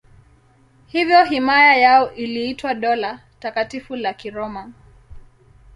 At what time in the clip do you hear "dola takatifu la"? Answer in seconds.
2.73-4.13